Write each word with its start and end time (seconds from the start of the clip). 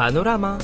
بانوراما 0.00 0.58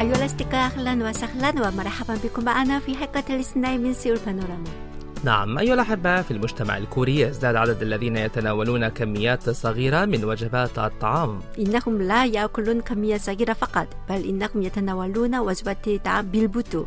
أيها 0.00 0.16
الأصدقاء 0.16 0.64
أهلا 0.66 1.08
وسهلا 1.08 1.68
ومرحبا 1.68 2.14
بكم 2.24 2.44
معنا 2.44 2.78
في 2.78 2.96
حلقة 2.96 3.24
الاثنين 3.30 3.82
من 3.82 3.92
سيول 3.92 4.18
بانوراما 4.26 4.64
نعم 5.24 5.58
أيها 5.58 5.74
الأحبة 5.74 6.22
في 6.22 6.30
المجتمع 6.30 6.76
الكوري 6.76 7.20
يزداد 7.20 7.56
عدد 7.56 7.82
الذين 7.82 8.16
يتناولون 8.16 8.88
كميات 8.88 9.50
صغيرة 9.50 10.04
من 10.04 10.24
وجبات 10.24 10.78
الطعام. 10.78 11.40
إنهم 11.58 12.02
لا 12.02 12.24
يأكلون 12.24 12.80
كمية 12.80 13.16
صغيرة 13.16 13.52
فقط 13.52 13.86
بل 14.08 14.24
إنهم 14.24 14.62
يتناولون 14.62 15.34
وجبات 15.36 15.88
طعام 16.04 16.26
بالبطو 16.26 16.84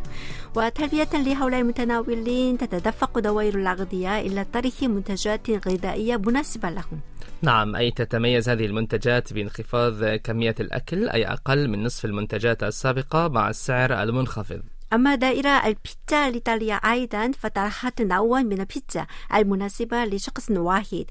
وتلبية 0.55 1.09
لهؤلاء 1.13 1.61
المتناولين 1.61 2.57
تتدفق 2.57 3.19
دوائر 3.19 3.55
الأغذية 3.55 4.19
إلى 4.19 4.45
طرح 4.53 4.83
منتجات 4.83 5.67
غذائية 5.67 6.17
مناسبة 6.17 6.69
لهم. 6.69 6.99
نعم 7.41 7.75
أي 7.75 7.91
تتميز 7.91 8.49
هذه 8.49 8.65
المنتجات 8.65 9.33
بانخفاض 9.33 10.05
كمية 10.05 10.55
الأكل 10.59 11.09
أي 11.09 11.27
أقل 11.27 11.67
من 11.67 11.83
نصف 11.83 12.05
المنتجات 12.05 12.63
السابقة 12.63 13.27
مع 13.27 13.49
السعر 13.49 14.03
المنخفض. 14.03 14.61
أما 14.93 15.15
دائرة 15.15 15.49
البيتزا 15.49 16.27
الإيطالية 16.27 16.81
أيضا 16.85 17.31
فطرحت 17.31 18.01
نوعا 18.01 18.41
من 18.41 18.59
البيتزا 18.59 19.07
المناسبة 19.35 20.05
لشخص 20.05 20.51
واحد. 20.51 21.05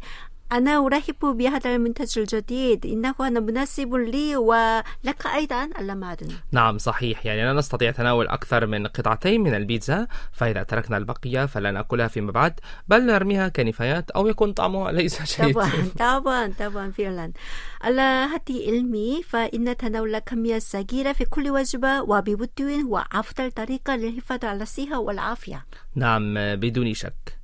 أنا 0.52 0.86
أرحب 0.86 1.18
بهذا 1.20 1.74
المنتج 1.76 2.18
الجديد. 2.18 2.86
إنه 2.86 3.14
أنا 3.20 3.40
مناسب 3.40 3.94
لي 3.94 4.36
ولك 4.36 5.26
أيضا. 5.34 5.64
ألم 5.78 6.04
أدن 6.04 6.28
نعم 6.52 6.78
صحيح. 6.78 7.26
يعني 7.26 7.44
لا 7.44 7.52
نستطيع 7.52 7.90
تناول 7.90 8.28
أكثر 8.28 8.66
من 8.66 8.86
قطعتين 8.86 9.40
من 9.40 9.54
البيتزا 9.54 10.06
فإذا 10.32 10.62
تركنا 10.62 10.96
البقية 10.96 11.46
فلا 11.46 11.70
نأكلها 11.70 12.08
فيما 12.08 12.32
بعد 12.32 12.60
بل 12.88 13.06
نرميها 13.06 13.48
كنفايات 13.48 14.10
أو 14.10 14.26
يكون 14.26 14.52
طعمها 14.52 14.92
ليس 14.92 15.40
جيد 15.40 15.54
طبعا 15.54 15.70
طبعا 16.18 16.52
طبعا 16.58 16.90
فعلا. 16.90 17.32
على 17.82 18.28
حد 18.32 18.52
علمي 18.68 19.22
فإن 19.22 19.76
تناول 19.76 20.18
كمية 20.18 20.58
صغيرة 20.58 21.12
في 21.12 21.24
كل 21.24 21.50
وجبة 21.50 22.02
وببطء 22.02 22.64
هو 22.64 23.04
أفضل 23.12 23.52
طريقة 23.52 23.96
للحفاظ 23.96 24.44
على 24.44 24.62
الصحة 24.62 24.98
والعافية. 24.98 25.66
نعم 25.94 26.34
بدون 26.56 26.94
شك. 26.94 27.37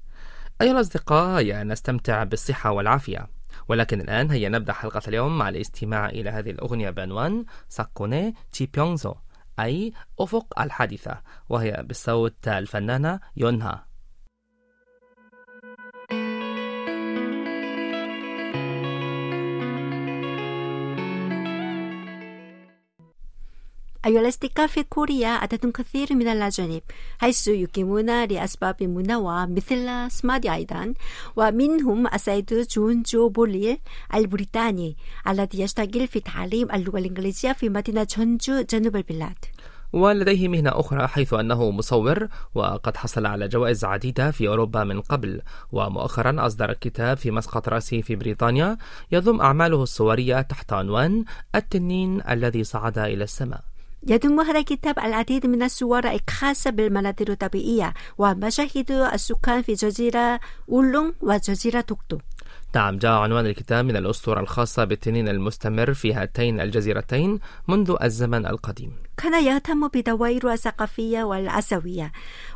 أيها 0.65 0.73
الأصدقاء 0.73 1.39
هيا 1.39 1.65
نستمتع 1.65 2.25
بالصحة 2.25 2.71
والعافية. 2.71 3.27
ولكن 3.69 4.01
الآن 4.01 4.31
هيا 4.31 4.49
نبدأ 4.49 4.73
حلقة 4.73 5.03
اليوم 5.09 5.39
مع 5.39 5.49
الاستماع 5.49 6.09
إلى 6.09 6.31
هذه 6.31 6.51
الأغنية 6.51 6.91
بعنوان 6.91 7.45
ساكوني 7.69 8.35
تشي 8.53 8.67
بيونزو 8.67 9.15
أي 9.61 9.93
أفق 10.21 10.61
الحادثة 10.61 11.21
وهي 11.49 11.85
بصوت 11.91 12.49
الفنانة 12.49 13.21
يونها. 13.37 13.87
الأصدقاء 24.07 24.67
في 24.67 24.83
كوريا 24.83 25.29
عدد 25.29 25.67
كثير 25.67 26.15
من 26.15 26.29
الأجانب 26.29 26.83
حيث 27.19 27.49
يقيمون 27.49 28.25
لأسباب 28.25 28.83
منوعة 28.83 29.47
مثل 29.47 30.11
سمادي 30.11 30.53
أيضا 30.53 30.95
ومنهم 31.37 32.07
السيد 32.07 32.67
جون 32.71 33.03
جو 33.03 33.29
بوليل 33.29 33.79
البريطاني 34.15 34.97
الذي 35.29 35.61
يشتغل 35.61 36.07
في 36.09 36.21
تعليم 36.21 36.73
اللغة 36.73 36.99
الإنجليزية 36.99 37.53
في 37.53 37.69
مدينة 37.69 38.07
جونجو 38.17 38.65
جنوب 38.71 38.97
البلاد 38.97 39.37
ولديه 39.93 40.49
مهنة 40.49 40.71
أخرى 40.81 41.07
حيث 41.07 41.35
أنه 41.35 41.71
مصور 41.71 42.29
وقد 42.55 42.97
حصل 42.97 43.27
على 43.27 43.49
جوائز 43.49 43.85
عديدة 43.85 44.31
في 44.31 44.49
أوروبا 44.49 44.85
من 44.85 45.01
قبل. 45.01 45.41
ومؤخرا 45.73 46.47
أصدر 46.47 46.73
كتاب 46.73 47.17
في 47.17 47.31
مسقط 47.31 47.69
رأسه 47.69 48.01
في 48.01 48.17
بريطانيا. 48.17 48.77
يضم 49.13 49.41
أعماله 49.41 49.83
الصورية 49.83 50.41
تحت 50.41 50.73
عنوان 50.73 51.25
التنين 51.55 52.23
الذي 52.29 52.65
صعد 52.65 52.99
إلى 52.99 53.25
السماء. 53.25 53.74
يضم 54.09 54.41
هذا 54.41 54.59
الكتاب 54.59 54.99
العديد 54.99 55.47
من 55.47 55.63
الصور 55.63 56.11
الخاصة 56.11 56.71
بالمناظر 56.71 57.31
الطبيعية 57.31 57.95
ومشاهد 58.19 58.91
السكان 58.91 59.63
في 59.63 59.73
جزيرة 59.73 60.41
أولونغ 60.71 61.13
وجزيرة 61.21 61.81
توكتو 61.81 62.19
نعم 62.75 62.99
جاء 62.99 63.13
عنوان 63.13 63.47
الكتاب 63.47 63.85
من 63.85 63.97
الأسطورة 63.97 64.41
الخاصة 64.41 64.85
بالتنين 64.85 65.29
المستمر 65.29 65.95
في 65.95 66.15
هاتين 66.15 66.61
الجزيرتين 66.61 67.41
منذ 67.69 67.97
الزمن 68.03 68.47
القديم. 68.47 68.93
كان 69.17 69.45
يهتم 69.45 69.89
بدوائر 69.89 70.53
الثقافية 70.53 71.25
والأسوية 71.25 72.13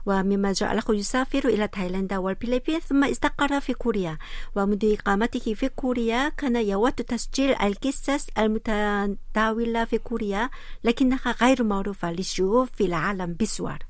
ومما 0.07 0.53
جعله 0.53 0.85
يسافر 0.91 1.49
إلى 1.49 1.69
تايلاند 1.69 2.15
والفلبين 2.15 2.81
ثم 2.81 3.05
استقر 3.05 3.61
في 3.61 3.75
كوريا. 3.75 4.19
ومنذ 4.57 4.95
إقامته 4.99 5.55
في 5.55 5.69
كوريا 5.69 6.29
كان 6.29 6.57
يود 6.57 6.93
تسجيل 6.93 7.51
القصص 7.51 8.27
المتداولة 8.39 9.85
في 9.85 9.99
كوريا 9.99 10.51
لكنها 10.85 11.35
غير 11.43 11.63
معروفة 11.65 12.13
للشعوب 12.13 12.69
في 12.75 12.87
العالم 12.87 13.37
بصور 13.41 13.88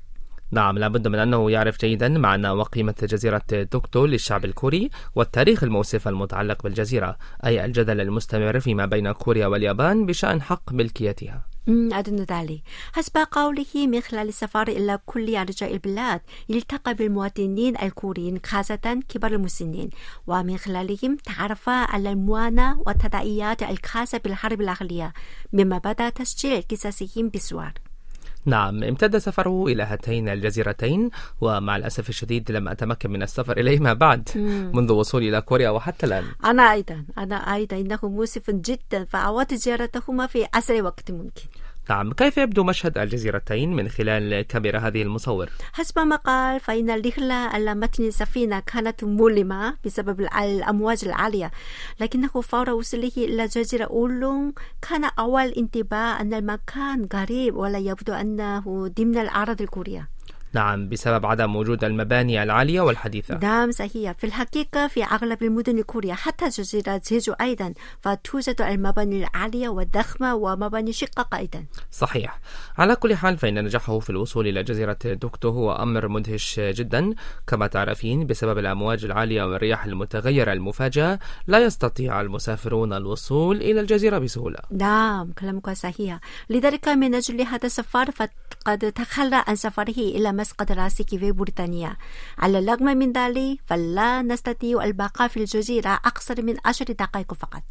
نعم 0.51 0.77
لابد 0.77 1.07
من 1.07 1.19
أنه 1.19 1.51
يعرف 1.51 1.79
جيدا 1.79 2.09
معنى 2.09 2.49
وقيمة 2.49 2.95
جزيرة 3.03 3.41
توكتو 3.71 4.05
للشعب 4.05 4.45
الكوري 4.45 4.89
والتاريخ 5.15 5.63
المؤسف 5.63 6.07
المتعلق 6.07 6.63
بالجزيرة 6.63 7.17
أي 7.45 7.65
الجدل 7.65 8.01
المستمر 8.01 8.59
فيما 8.59 8.85
بين 8.85 9.11
كوريا 9.11 9.47
واليابان 9.47 10.05
بشأن 10.05 10.41
حق 10.41 10.73
ملكيتها. 10.73 11.41
أظن 11.69 12.15
ذلك. 12.15 12.61
حسب 12.93 13.17
قوله 13.31 13.65
من 13.75 14.01
خلال 14.01 14.27
السفر 14.27 14.67
إلى 14.67 14.99
كل 15.05 15.35
أرجاء 15.35 15.73
البلاد 15.73 16.21
التقى 16.49 16.93
بالمواطنين 16.93 17.77
الكوريين 17.81 18.39
خاصة 18.45 18.99
كبار 19.09 19.31
المسنين. 19.31 19.89
ومن 20.27 20.57
خلالهم 20.57 21.17
تعرف 21.17 21.69
على 21.69 22.11
المعاناة 22.11 22.79
والتداعيات 22.85 23.63
الخاصة 23.63 24.17
بالحرب 24.17 24.61
الأهلية 24.61 25.13
مما 25.53 25.77
بدأ 25.77 26.09
تسجيل 26.09 26.63
قصصهم 26.71 27.29
بصور 27.29 27.71
نعم 28.49 28.83
امتد 28.83 29.17
سفره 29.17 29.65
إلى 29.67 29.83
هاتين 29.83 30.29
الجزيرتين 30.29 31.09
ومع 31.41 31.75
الأسف 31.75 32.09
الشديد 32.09 32.51
لم 32.51 32.67
أتمكن 32.67 33.11
من 33.11 33.23
السفر 33.23 33.59
إليهما 33.59 33.93
بعد 33.93 34.29
منذ 34.73 34.91
وصولي 34.91 35.29
إلى 35.29 35.41
كوريا 35.41 35.69
وحتى 35.69 36.05
الآن. 36.05 36.23
أنا 36.45 36.71
أيضا 36.71 37.03
أنا 37.17 37.35
أيضا 37.35 37.77
إنه 37.77 37.99
مؤسف 38.03 38.51
جدا 38.51 39.05
فأود 39.05 39.53
زيارتهما 39.53 40.27
في 40.27 40.47
أسرع 40.53 40.83
وقت 40.83 41.11
ممكن. 41.11 41.41
نعم 41.89 42.13
كيف 42.13 42.37
يبدو 42.37 42.63
مشهد 42.63 42.97
الجزيرتين 42.97 43.75
من 43.75 43.89
خلال 43.89 44.41
كاميرا 44.41 44.79
هذه 44.79 45.01
المصور؟ 45.01 45.49
حسب 45.73 45.99
ما 45.99 46.15
قال 46.15 46.59
فإن 46.59 46.89
الرحلة 46.89 47.33
على 47.33 47.75
متن 47.75 48.03
السفينة 48.03 48.59
كانت 48.59 49.03
مؤلمة 49.03 49.77
بسبب 49.85 50.21
الأمواج 50.21 51.05
العالية 51.05 51.51
لكنه 51.99 52.27
فور 52.27 52.69
وصوله 52.69 53.11
إلى 53.17 53.45
جزيرة 53.45 53.85
أولونغ 53.85 54.51
كان 54.89 55.03
أول 55.19 55.47
انتباه 55.47 56.21
أن 56.21 56.33
المكان 56.33 57.07
غريب 57.13 57.55
ولا 57.55 57.77
يبدو 57.77 58.13
أنه 58.13 58.87
ضمن 58.87 59.17
الأراضي 59.17 59.63
الكورية 59.63 60.09
نعم 60.53 60.89
بسبب 60.89 61.25
عدم 61.25 61.55
وجود 61.55 61.83
المباني 61.83 62.43
العالية 62.43 62.81
والحديثة. 62.81 63.37
نعم 63.37 63.71
صحيح. 63.71 64.11
في 64.11 64.23
الحقيقة 64.23 64.87
في 64.87 65.03
أغلب 65.03 65.43
المدن 65.43 65.77
الكورية 65.77 66.13
حتى 66.13 66.49
جزيرة 66.49 67.01
جيجو 67.09 67.33
أيضا 67.33 67.73
فتوجد 68.01 68.61
المباني 68.61 69.19
العالية 69.19 69.69
والضخمة 69.69 70.35
ومباني 70.35 70.93
شقق 70.93 71.35
أيضا. 71.35 71.65
صحيح. 71.91 72.39
على 72.77 72.95
كل 72.95 73.15
حال 73.15 73.37
فإن 73.37 73.63
نجاحه 73.63 73.99
في 73.99 74.09
الوصول 74.09 74.47
إلى 74.47 74.63
جزيرة 74.63 74.97
دوكتو 75.05 75.49
هو 75.49 75.71
أمر 75.71 76.07
مدهش 76.07 76.59
جدا. 76.59 77.13
كما 77.47 77.67
تعرفين 77.67 78.27
بسبب 78.27 78.57
الأمواج 78.57 79.05
العالية 79.05 79.43
والرياح 79.43 79.85
المتغيرة 79.85 80.53
المفاجئة 80.53 81.19
لا 81.47 81.59
يستطيع 81.59 82.21
المسافرون 82.21 82.93
الوصول 82.93 83.57
إلى 83.57 83.79
الجزيرة 83.79 84.17
بسهولة. 84.17 84.59
نعم 84.71 85.31
كلامك 85.31 85.69
صحيح. 85.69 86.19
لذلك 86.49 86.87
من 86.87 87.15
أجل 87.15 87.41
هذا 87.41 87.65
السفر 87.65 88.11
فقد 88.11 88.91
تخلى 88.91 89.43
عن 89.47 89.55
سفره 89.55 89.99
إلى 89.99 90.38
مسقط 90.39 90.71
راسه 90.71 91.05
في 91.05 91.31
بريطانيا 91.31 91.97
على 92.37 92.59
الرغم 92.59 92.85
من 92.85 93.11
ذلك 93.11 93.59
فلا 93.65 94.21
نستطيع 94.21 94.83
البقاء 94.83 95.27
في 95.27 95.37
الجزيرة 95.37 95.93
أكثر 96.05 96.41
من 96.41 96.55
عشر 96.65 96.85
دقائق 96.85 97.33
فقط. 97.33 97.63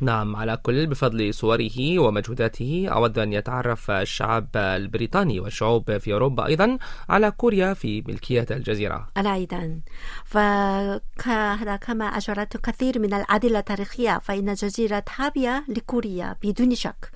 نعم 0.00 0.36
على 0.36 0.56
كل 0.56 0.86
بفضل 0.86 1.34
صوره 1.34 1.98
ومجهوداته 1.98 2.88
أود 2.92 3.18
أن 3.18 3.32
يتعرف 3.32 3.90
الشعب 3.90 4.48
البريطاني 4.56 5.40
والشعوب 5.40 5.98
في 5.98 6.12
أوروبا 6.12 6.46
أيضا 6.46 6.78
على 7.08 7.30
كوريا 7.30 7.74
في 7.74 8.02
ملكية 8.08 8.46
الجزيرة. 8.50 9.08
أنا 9.16 9.34
أيضا. 9.34 9.80
فهذا 10.24 11.76
كما 11.76 12.04
أشرت 12.04 12.56
كثير 12.56 12.98
من 12.98 13.14
الأدلة 13.14 13.58
التاريخية 13.58 14.18
فإن 14.18 14.54
جزيرة 14.54 15.04
هابيا 15.16 15.64
لكوريا 15.68 16.36
بدون 16.42 16.74
شك 16.74 17.10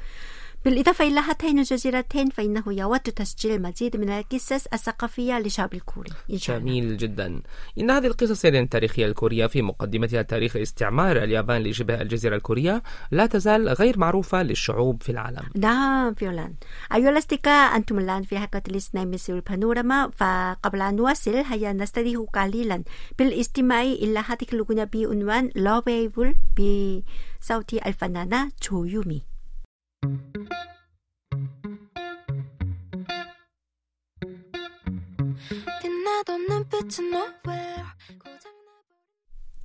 بالإضافة 0.65 1.05
إلى 1.05 1.21
هاتين 1.21 1.59
الجزيرتين 1.59 2.31
فإنه 2.31 2.63
يود 2.67 3.01
تسجيل 3.01 3.53
المزيد 3.55 3.97
من 3.97 4.11
القصص 4.11 4.67
الثقافية 4.73 5.39
للشعب 5.39 5.75
الكوري. 5.75 6.11
جميل 6.31 6.97
جدا. 6.97 7.43
إن 7.79 7.91
هذه 7.91 8.07
القصص 8.07 8.45
التاريخية 8.45 9.07
الكورية 9.07 9.47
في 9.47 9.63
مقدمتها 9.63 10.23
تاريخ 10.23 10.57
استعمار 10.57 11.17
اليابان 11.17 11.63
لشبه 11.63 12.01
الجزيرة 12.01 12.37
الكورية 12.37 12.83
لا 13.11 13.27
تزال 13.27 13.69
غير 13.69 13.99
معروفة 13.99 14.43
للشعوب 14.43 15.03
في 15.03 15.13
العالم. 15.13 15.43
نعم 15.57 16.15
فعلا 16.15 16.53
أيها 16.95 17.11
الأصدقاء 17.11 17.77
أنتم 17.77 17.99
الآن 17.99 18.23
في 18.23 18.39
حلقة 18.39 18.63
الاثنين 18.69 19.11
مثل 19.11 19.33
البانوراما 19.33 20.11
فقبل 20.11 20.83
أن 20.83 20.97
نواصل 20.97 21.35
هيا 21.35 21.73
نستريح 21.73 22.21
قليلا 22.35 22.83
بالاستماع 23.19 23.83
إلى 23.83 24.19
هذه 24.19 24.47
الأغنية 24.53 24.85
بعنوان 24.85 25.51
لوبيبل 25.57 26.35
بصوت 26.57 27.75
الفنانة 27.75 28.51
조 28.61 28.85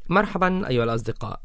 مرحبا 0.10 0.68
أيها 0.68 0.84
الأصدقاء. 0.84 1.42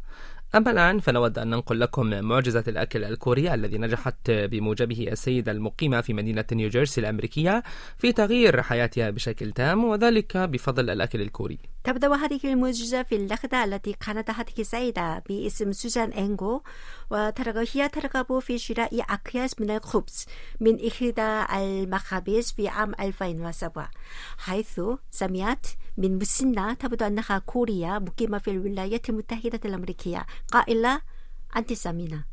أما 0.55 0.71
الآن 0.71 1.01
فنود 1.01 1.39
أن 1.39 1.51
ننقل 1.51 1.81
لكم 1.81 2.07
معجزة 2.25 2.65
الأكل 2.69 3.05
الكوري 3.05 3.55
الذي 3.55 3.79
نجحت 3.79 4.31
بموجبه 4.31 5.09
السيدة 5.13 5.53
المقيمة 5.53 6.01
في 6.01 6.15
مدينة 6.15 6.45
نيوجيرسي 6.53 7.01
الأمريكية 7.01 7.63
في 7.99 8.13
تغيير 8.13 8.63
حياتها 8.63 9.11
بشكل 9.11 9.53
تام 9.53 9.85
وذلك 9.85 10.37
بفضل 10.37 10.91
الأكل 10.91 11.21
الكوري. 11.21 11.59
تبدأ 11.85 12.15
هذه 12.15 12.41
المعجزة 12.45 13.03
في 13.03 13.17
اللحظة 13.17 13.65
التي 13.65 13.93
كانت 13.93 14.31
هذه 14.31 14.53
السيدة 14.59 15.23
باسم 15.29 15.73
سوزان 15.73 16.13
إنغو 16.13 16.63
وترغب 17.11 17.67
هي 17.75 17.89
ترغب 17.89 18.39
في 18.39 18.59
شراء 18.59 19.05
أكياس 19.11 19.61
من 19.61 19.71
الخبز 19.71 20.27
من 20.61 20.87
إحدى 20.87 21.45
المخابز 21.63 22.53
في 22.53 22.69
عام 22.69 22.93
2007 23.01 23.91
حيث 24.39 24.81
سمعت 25.11 25.67
من 25.97 26.19
مسنة 26.19 26.75
تبدو 26.75 27.07
أنها 27.07 27.39
كوريا 27.39 27.99
مقيمة 27.99 28.39
في 28.39 28.51
الولايات 28.51 29.11
المتحدة 29.11 29.61
الأمريكية. 29.65 30.27
قائلة 30.53 31.01
أنت 31.57 31.73
سمينة. 31.73 32.25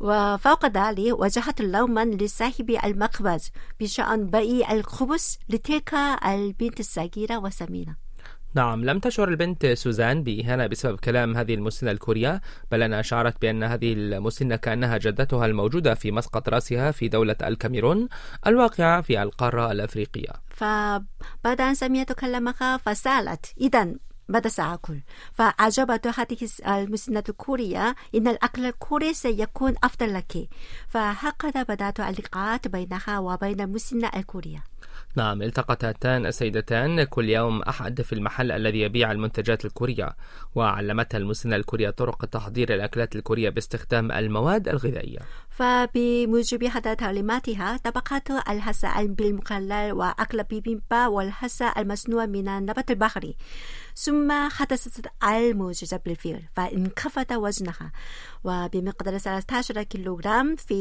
وفوق 0.00 0.66
ذلك 0.66 1.20
وجهت 1.20 1.60
لوما 1.60 2.04
لصاحب 2.04 2.70
المخبز 2.84 3.50
بشأن 3.80 4.26
بيع 4.26 4.72
الخبز 4.72 5.38
لتلك 5.48 5.94
البنت 6.24 6.80
الصغيرة 6.80 7.38
وسمينة. 7.38 8.07
نعم 8.54 8.84
لم 8.84 8.98
تشعر 8.98 9.28
البنت 9.28 9.66
سوزان 9.66 10.22
بإهانة 10.22 10.66
بسبب 10.66 10.98
كلام 10.98 11.36
هذه 11.36 11.54
المسنة 11.54 11.90
الكورية 11.90 12.40
بل 12.70 12.82
أنها 12.82 13.02
شعرت 13.02 13.40
بأن 13.40 13.62
هذه 13.62 13.92
المسنة 13.92 14.56
كأنها 14.56 14.98
جدتها 14.98 15.46
الموجودة 15.46 15.94
في 15.94 16.12
مسقط 16.12 16.48
رأسها 16.48 16.90
في 16.90 17.08
دولة 17.08 17.36
الكاميرون 17.42 18.08
الواقعة 18.46 19.00
في 19.00 19.22
القارة 19.22 19.72
الأفريقية. 19.72 20.32
فبعد 20.48 21.60
أن 21.60 21.74
سمعت 21.74 22.12
كلامها 22.12 22.76
فسألت 22.76 23.46
إذا 23.60 23.94
ماذا 24.28 24.48
سأكل؟ 24.48 25.00
فأجابت 25.32 26.06
هذه 26.06 26.36
المسنة 26.66 27.24
الكورية 27.28 27.94
إن 28.14 28.28
الأكل 28.28 28.66
الكوري 28.66 29.14
سيكون 29.14 29.74
أفضل 29.84 30.14
لك. 30.14 30.48
فهكذا 30.88 31.62
بدأت 31.62 32.00
اللقاءات 32.00 32.68
بينها 32.68 33.18
وبين 33.18 33.60
المسنة 33.60 34.10
الكورية. 34.16 34.64
نعم 35.16 35.42
التقت 35.42 35.84
هاتان 35.84 36.26
السيدتان 36.26 37.04
كل 37.04 37.28
يوم 37.28 37.62
أحد 37.62 38.02
في 38.02 38.12
المحل 38.12 38.52
الذي 38.52 38.80
يبيع 38.80 39.12
المنتجات 39.12 39.64
الكورية. 39.64 40.16
وعلمتها 40.54 41.18
المسنة 41.18 41.56
الكورية 41.56 41.90
طرق 41.90 42.24
تحضير 42.24 42.74
الأكلات 42.74 43.16
الكورية 43.16 43.50
باستخدام 43.50 44.12
المواد 44.12 44.68
الغذائية. 44.68 45.18
فبموجب 45.50 46.64
هذا 46.64 46.94
تعليماتها 46.94 47.76
طبقات 47.76 48.30
الهسة 48.30 49.06
بالمخلل 49.06 49.92
وأكل 49.92 50.42
بيبيمبا 50.42 51.06
والهسة 51.06 51.72
المصنوع 51.78 52.26
من 52.26 52.48
النبات 52.48 52.90
البحري. 52.90 53.36
ثم 53.98 54.48
حدثت 54.48 55.06
المعجزة 55.24 55.96
بالفعل 55.96 56.42
فانخفض 56.52 57.30
وزنها. 57.30 57.92
وبمقدار 58.44 59.18
13 59.18 59.82
كيلوغرام 59.82 60.56
في 60.56 60.74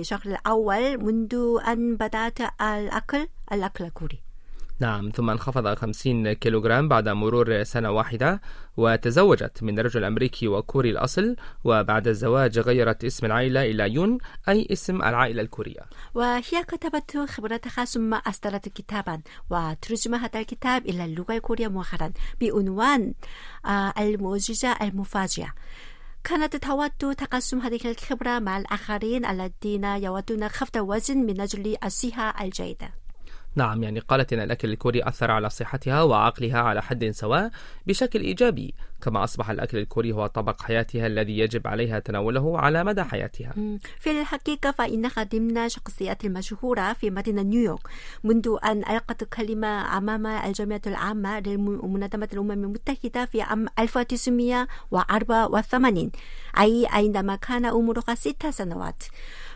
الشهر 0.00 0.22
الأول 0.26 1.04
منذ 1.04 1.58
أن 1.68 1.96
بدأت 1.96 2.40
الأكل 2.60 3.28
الأكل 3.52 3.84
الكوري. 3.84 4.27
نعم 4.80 5.10
ثم 5.10 5.30
انخفض 5.30 5.74
50 5.74 6.32
كيلوغرام 6.32 6.88
بعد 6.88 7.08
مرور 7.08 7.62
سنة 7.62 7.90
واحدة 7.90 8.40
وتزوجت 8.76 9.62
من 9.62 9.78
رجل 9.78 10.04
أمريكي 10.04 10.48
وكوري 10.48 10.90
الأصل 10.90 11.36
وبعد 11.64 12.08
الزواج 12.08 12.58
غيرت 12.58 13.04
اسم 13.04 13.26
العائلة 13.26 13.62
إلى 13.62 13.94
يون 13.94 14.18
أي 14.48 14.68
اسم 14.72 15.02
العائلة 15.02 15.42
الكورية. 15.42 15.80
وهي 16.14 16.64
كتبت 16.68 17.16
خبرتها 17.16 17.84
ثم 17.84 18.14
أصدرت 18.14 18.68
كتابا 18.68 19.20
وترجم 19.50 20.14
هذا 20.14 20.40
الكتاب 20.40 20.86
إلى 20.86 21.04
اللغة 21.04 21.36
الكورية 21.36 21.68
مؤخرا 21.68 22.12
بعنوان 22.40 23.14
آه، 23.66 23.94
المعجزة 23.98 24.72
المفاجئة. 24.82 25.54
كانت 26.24 26.56
تود 26.56 27.14
تقسم 27.14 27.58
هذه 27.58 27.80
الخبرة 27.84 28.38
مع 28.38 28.58
الآخرين 28.58 29.26
الذين 29.26 29.84
يودون 29.84 30.48
خفض 30.48 30.76
الوزن 30.76 31.18
من 31.18 31.40
أجل 31.40 31.76
الصحة 31.84 32.44
الجيدة. 32.44 33.07
نعم 33.54 33.82
يعني 33.82 34.00
قالت 34.00 34.32
إن 34.32 34.40
الأكل 34.40 34.70
الكوري 34.70 35.08
أثر 35.08 35.30
على 35.30 35.50
صحتها 35.50 36.02
وعقلها 36.02 36.58
على 36.58 36.82
حد 36.82 37.10
سواء 37.10 37.50
بشكل 37.86 38.20
إيجابي 38.20 38.74
كما 39.00 39.24
أصبح 39.24 39.50
الأكل 39.50 39.78
الكوري 39.78 40.12
هو 40.12 40.26
طبق 40.26 40.62
حياتها 40.62 41.06
الذي 41.06 41.38
يجب 41.38 41.66
عليها 41.66 41.98
تناوله 41.98 42.58
على 42.58 42.84
مدى 42.84 43.02
حياتها. 43.02 43.54
في 44.00 44.20
الحقيقة 44.20 44.70
فإنها 44.70 45.22
ضمن 45.22 45.58
الشخصيات 45.58 46.24
المشهورة 46.24 46.92
في 46.92 47.10
مدينة 47.10 47.42
نيويورك. 47.42 47.88
منذ 48.24 48.56
أن 48.64 48.78
ألقت 48.78 49.24
كلمة 49.24 49.98
أمام 49.98 50.26
الجمعية 50.26 50.80
العامة 50.86 51.40
لمنظمة 51.40 52.28
الأمم 52.32 52.50
المتحدة 52.50 53.26
في 53.26 53.42
عام 53.42 53.66
1984 53.78 56.10
أي 56.58 56.86
عندما 56.90 57.36
كان 57.36 57.66
عمرها 57.66 58.14
ست 58.14 58.46
سنوات. 58.46 59.02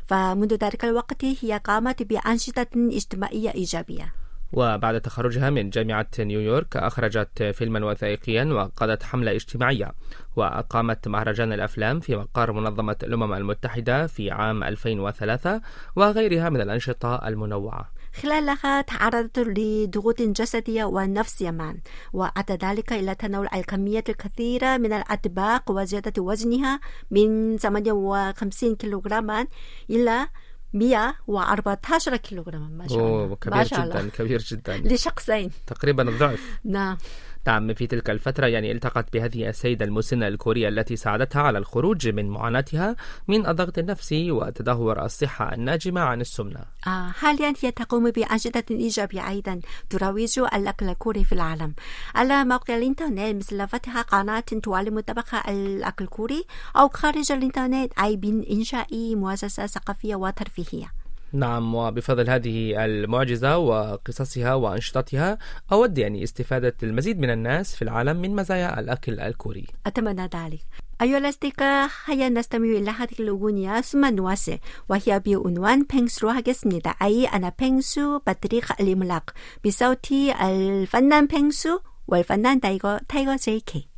فمنذ 0.07 0.55
ذلك 0.55 0.85
الوقت 0.85 1.25
هي 1.25 1.61
قامت 1.65 2.03
بأنشطة 2.03 2.67
اجتماعية 2.77 3.55
إيجابية. 3.55 4.13
وبعد 4.53 5.01
تخرجها 5.01 5.51
من 5.51 5.71
جامعة 5.71 6.07
نيويورك 6.19 6.77
أخرجت 6.77 7.43
فيلما 7.43 7.87
وثائقيا 7.87 8.45
وقادت 8.45 9.03
حملة 9.03 9.33
اجتماعية 9.35 9.93
وأقامت 10.37 11.09
مهرجان 11.09 11.53
الأفلام 11.53 12.01
في 12.01 12.17
مقر 12.17 12.53
منظمة 12.53 12.97
الأمم 13.03 13.33
المتحدة 13.33 14.07
في 14.07 14.31
عام 14.31 14.65
2003 14.65 15.61
وغيرها 15.97 16.49
من 16.49 16.61
الأنشطة 16.61 17.29
المنوعة. 17.29 17.91
خلالها 18.15 18.81
تعرضت 18.81 19.39
لضغوط 19.39 20.23
جسدية 20.23 20.85
ونفسية 20.85 21.51
معا. 21.51 21.77
وأدى 22.13 22.53
ذلك 22.53 22.93
إلى 22.93 23.15
تناول 23.15 23.49
الكميات 23.55 24.11
الكثيرة 24.11 24.77
من 24.77 24.93
الأطباق 24.93 25.71
وزيادة 25.71 26.23
وزنها 26.23 26.81
من 27.11 27.57
58 27.59 28.77
كيلوغراما 28.77 29.47
إلى 29.91 30.29
114 30.75 32.17
كيلوغراما. 32.17 32.69
ما 32.69 32.89
شاء 32.89 32.99
الله. 32.99 33.37
كبير 33.37 33.55
ما 33.57 33.65
شاء 33.65 33.87
جدا. 33.87 34.09
كبير 34.09 34.39
جدا. 34.41 34.77
لشخصين. 34.95 35.51
تقريبا 35.67 36.09
الضعف. 36.09 36.59
نعم. 36.65 36.97
نعم 37.47 37.75
في 37.75 37.87
تلك 37.87 38.11
الفترة 38.11 38.47
يعني 38.47 38.73
التقت 38.73 39.13
بهذه 39.13 39.49
السيدة 39.49 39.85
المسنة 39.85 40.29
الكورية 40.29 40.69
التي 40.69 40.97
ساعدتها 40.97 41.43
على 41.43 41.59
الخروج 41.59 42.09
من 42.09 42.29
معاناتها 42.29 42.97
من 43.29 43.47
الضغط 43.47 43.79
النفسي 43.79 44.31
وتدهور 44.31 45.05
الصحة 45.05 45.55
الناجمة 45.55 46.01
عن 46.01 46.21
السمنة. 46.21 46.61
آه 46.87 47.11
حاليا 47.11 47.55
هي 47.63 47.71
تقوم 47.71 48.11
بأنشطة 48.11 48.65
إيجابية 48.71 49.29
أيضا 49.29 49.61
تروج 49.91 50.39
الأكل 50.39 50.89
الكوري 50.89 51.25
في 51.25 51.33
العالم. 51.33 51.75
على 52.15 52.45
موقع 52.45 52.77
الإنترنت 52.77 53.37
مثل 53.37 53.69
فتح 53.69 54.01
قناة 54.01 54.41
تعلم 54.41 55.01
طبخ 55.01 55.49
الأكل 55.49 56.05
الكوري 56.05 56.45
أو 56.77 56.89
خارج 56.89 57.33
الإنترنت 57.33 57.93
أي 57.99 58.17
من 58.17 58.45
إنشاء 58.51 59.17
مؤسسة 59.17 59.67
ثقافية 59.67 60.15
وترفيهية. 60.15 61.02
نعم 61.33 61.75
وبفضل 61.75 62.31
هذه 62.31 62.85
المعجزة 62.85 63.59
وقصصها 63.59 64.55
وأنشطتها 64.55 65.39
أود 65.73 65.99
يعني 65.99 66.23
استفادة 66.23 66.75
المزيد 66.83 67.19
من 67.19 67.31
الناس 67.31 67.75
في 67.77 67.83
العالم 67.83 68.17
من 68.17 68.37
مزايا 68.37 68.81
الأكل 68.81 69.21
الكوري. 69.21 69.67
أتمنى 69.87 70.29
ذلك. 70.35 70.61
أيها 71.03 71.19
الأصدقاء 71.19 71.91
هيا 72.05 72.29
نستمع 72.29 72.67
إلى 72.67 72.91
هذه 72.91 73.15
الأغنية 73.21 73.81
ثم 73.81 74.05
نواصل 74.05 74.59
وهي 74.89 75.21
بعنوان 75.27 75.87
펭수로 75.87 76.31
하겠습니다 76.31 76.95
أي 77.03 77.27
أنا 77.27 77.53
بينسو 77.59 78.19
بطريق 78.19 78.73
الإملاق 78.81 79.31
بصوت 79.65 80.13
الفنان 80.13 81.27
بينسو 81.27 81.79
والفنان 82.09 82.61
تايغو 82.61 82.99
تايغو 83.09 83.37
تاي거 83.37 83.61
كي 83.67 83.89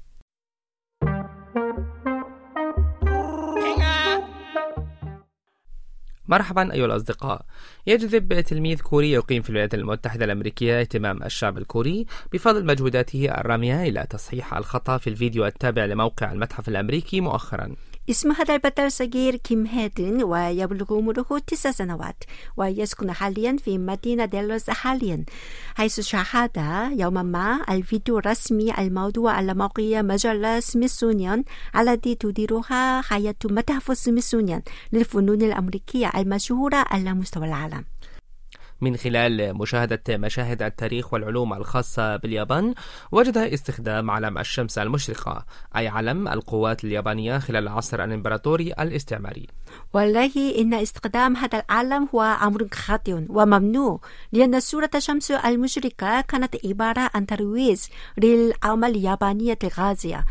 مرحبا 6.29 6.73
أيها 6.73 6.87
الأصدقاء. 6.87 7.45
يجذب 7.87 8.41
تلميذ 8.41 8.81
كوري 8.81 9.13
يقيم 9.13 9.43
في 9.43 9.51
الولايات 9.51 9.75
المتحدة 9.75 10.25
الأمريكية 10.25 10.81
اهتمام 10.81 11.23
الشعب 11.23 11.59
الكوري 11.59 12.07
بفضل 12.33 12.67
مجهوداته 12.67 13.41
الرامية 13.41 13.83
إلى 13.83 14.07
تصحيح 14.11 14.55
الخطأ 14.55 14.99
في 14.99 15.11
الفيديو 15.11 15.47
التابع 15.47 15.85
لموقع 15.85 16.33
المتحف 16.33 16.69
الأمريكي 16.69 17.21
مؤخرا. 17.21 17.75
اسم 18.11 18.33
هذا 18.33 18.55
البطل 18.55 18.93
صغير 18.93 19.37
كيم 19.37 19.67
هيدن 19.67 20.23
ويبلغ 20.23 20.95
عمره 20.95 21.39
تسع 21.47 21.71
سنوات 21.71 22.25
ويسكن 22.57 23.13
حاليا 23.13 23.57
في 23.57 23.79
مدينة 23.79 24.25
ديلوس 24.25 24.71
حاليا 24.71 25.25
حيث 25.75 26.01
شاهد 26.01 26.51
يوما 27.01 27.23
ما 27.23 27.61
الفيديو 27.71 28.19
الرسمي 28.19 28.79
الموضوع 28.79 29.33
على 29.33 29.55
موقع 29.55 30.03
مجلة 30.03 30.61
سميثسونيان 30.61 31.45
التي 31.79 32.15
تديرها 32.15 33.03
هيئة 33.09 33.37
متحف 33.45 33.99
سميثسونيان 33.99 34.63
للفنون 34.93 35.43
الأمريكية 35.43 36.11
المشهورة 36.17 36.85
على 36.91 37.15
مستوى 37.15 37.47
العالم. 37.47 37.85
من 38.81 38.97
خلال 38.97 39.59
مشاهدة 39.59 40.03
مشاهد 40.09 40.63
التاريخ 40.63 41.13
والعلوم 41.13 41.53
الخاصة 41.53 42.17
باليابان 42.17 42.75
وجد 43.13 43.39
استخدام 43.39 44.11
علم 44.11 44.39
الشمس 44.39 44.79
المشرقة 44.79 45.45
أي 45.77 45.89
علم 45.89 46.29
القوات 46.29 46.85
اليابانية 46.85 47.39
خلال 47.39 47.63
العصر 47.63 48.05
الإمبراطوري 48.05 48.73
الاستعماري. 48.73 49.47
والله 49.93 50.33
إن 50.59 50.75
استخدام 50.75 51.37
هذا 51.37 51.59
العلم 51.59 52.09
هو 52.15 52.23
أمر 52.23 52.69
خاطئ 52.75 53.25
وممنوع 53.29 54.01
لأن 54.33 54.61
صورة 54.61 54.91
الشمس 54.95 55.31
المشرقة 55.31 56.21
كانت 56.21 56.57
عبارة 56.67 57.11
عن 57.15 57.27
ترويج 57.27 57.81
للعمل 58.19 58.91
اليابانية 58.91 59.59
الغازية 59.65 60.25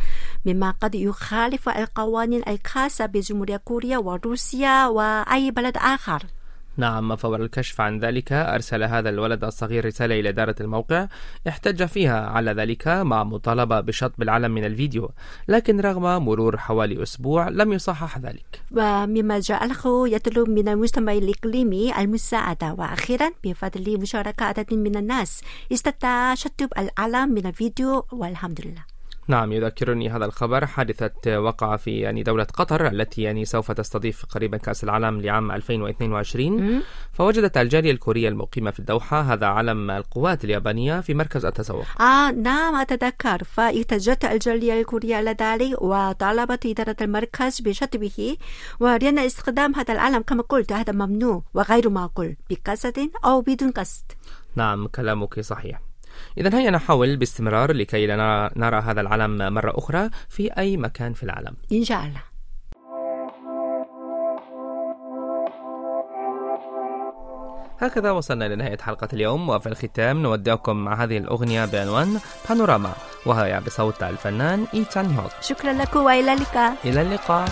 مما 0.46 0.72
قد 0.72 0.96
يخالف 0.96 1.70
القوانين 1.70 2.44
الخاصة 2.48 3.06
بجمهورية 3.06 3.58
كوريا 3.58 3.98
وروسيا 3.98 4.88
وأي 4.88 5.52
بلد 5.52 5.78
آخر. 5.78 6.24
نعم 6.77 7.15
فور 7.15 7.42
الكشف 7.42 7.82
عن 7.82 8.00
ذلك 8.00 8.32
أرسل 8.32 8.84
هذا 8.84 9.10
الولد 9.10 9.44
الصغير 9.44 9.86
رسالة 9.86 10.20
إلى 10.20 10.30
إدارة 10.30 10.56
الموقع 10.62 11.08
احتج 11.48 11.86
فيها 11.86 12.30
على 12.30 12.51
ذلك 12.51 12.88
مع 12.88 13.24
مطالبة 13.24 13.80
بشطب 13.82 14.22
العلم 14.22 14.51
من 14.51 14.65
الفيديو 14.65 15.12
لكن 15.48 15.80
رغم 15.80 16.25
مرور 16.25 16.58
حوالي 16.58 17.03
أسبوع 17.03 17.50
لم 17.50 17.74
يصحح 17.74 18.18
ذلك. 18.18 18.62
ومما 18.72 19.39
جعله 19.39 20.10
يطلب 20.10 20.50
من 20.50 20.68
المجتمع 20.68 21.13
الإقليمي 21.13 21.98
المساعدة. 21.98 22.74
وأخيرا 22.74 23.32
بفضل 23.44 24.00
مشاركة 24.00 24.46
عدد 24.46 24.74
من 24.74 24.96
الناس 24.96 25.42
استطاع 25.72 26.36
شطب 26.36 26.70
العلم 26.77 27.30
من 27.30 27.46
الفيديو 27.46 28.06
والحمد 28.12 28.62
لله. 28.65 28.93
نعم 29.27 29.51
يذكرني 29.51 30.10
هذا 30.10 30.25
الخبر. 30.25 30.65
حادثة 30.65 31.39
وقع 31.39 31.75
في 31.75 32.00
يعني 32.00 32.24
دولة 32.24 32.44
قطر 32.44 32.88
التي 32.88 33.22
يعني 33.22 33.46
سوف 33.46 33.72
تستضيف 33.72 34.25
قريبا 34.25 34.58
كأس 34.58 34.84
العالم 34.84 35.22
لعام 35.22 35.51
2022 35.51 36.82
فوجدت 37.13 37.58
الجالية 37.58 37.92
الكورية 37.92 38.30
المقيمة 38.30 38.72
في 38.72 38.80
الدوحة 38.80 39.22
هذا 39.22 39.46
علم 39.46 39.92
القوات 39.92 40.44
اليابانية 40.44 41.00
في 41.01 41.13
مركز 41.13 41.46
التسوق. 41.46 42.01
آه 42.01 42.32
نعم 42.32 42.75
أتذكر. 42.75 43.44
فاحتجت 43.44 44.25
الجالية 44.25 44.82
الكورية 44.82 45.15
على 45.15 45.36
ذلك 45.42 45.82
وطالبت 45.82 46.65
إدارة 46.65 46.96
المركز 47.01 47.62
بشطبه 47.62 48.38
ولأن 48.80 49.20
استخدام 49.20 49.75
هذا 49.75 49.94
العلم 49.94 50.22
كما 50.22 50.44
قلت 50.44 50.74
هذا 50.74 50.94
ممنوع 50.94 51.44
وغير 51.53 51.89
معقول 51.89 52.36
بقصد 52.50 53.10
أو 53.25 53.42
بدون 53.42 53.72
قصد. 53.72 54.03
نعم 54.56 54.88
كلامك 54.88 55.39
صحيح. 55.39 55.93
إذا 56.38 56.60
هيا 56.60 56.72
نحاول 56.72 57.17
باستمرار 57.17 57.72
لكي 57.72 58.08
لا 58.08 58.51
نرى, 58.55 58.79
هذا 58.79 59.01
العلم 59.01 59.53
مرة 59.53 59.74
أخرى 59.77 60.10
في 60.29 60.58
أي 60.58 60.77
مكان 60.77 61.13
في 61.13 61.24
العالم. 61.24 61.55
إن 61.72 61.84
شاء 61.84 62.00
الله. 62.00 62.22
هكذا 67.79 68.12
وصلنا 68.12 68.55
لنهاية 68.55 68.77
حلقة 68.77 69.08
اليوم 69.13 69.50
وفي 69.50 69.70
الختام 69.70 70.22
نودعكم 70.22 70.75
مع 70.77 71.03
هذه 71.03 71.17
الأغنية 71.17 71.65
بعنوان 71.65 72.20
بانوراما 72.50 72.93
وهي 73.25 73.62
بصوت 73.65 74.03
الفنان 74.03 74.65
إيتان 74.74 75.05
هوك. 75.05 75.32
شكرا 75.41 75.74
لكم 75.74 76.00
وإلى 76.00 76.34
اللقاء. 76.34 76.75
إلى 76.86 77.01
اللقاء. 77.01 77.50